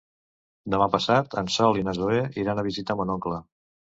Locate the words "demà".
0.73-0.85